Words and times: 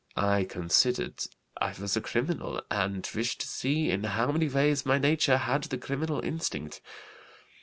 I 0.17 0.45
considered 0.45 1.19
I 1.59 1.75
was 1.79 1.95
a 1.95 2.01
criminal 2.01 2.59
and 2.71 3.07
wished 3.13 3.41
to 3.41 3.47
see 3.47 3.91
in 3.91 4.03
how 4.03 4.31
many 4.31 4.49
ways 4.49 4.83
my 4.83 4.97
nature 4.97 5.37
had 5.37 5.65
the 5.65 5.77
criminal 5.77 6.21
instinct. 6.25 6.81